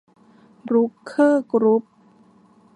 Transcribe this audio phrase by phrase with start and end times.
[0.67, 1.83] บรุ๊คเคอร์ กรุ๊ป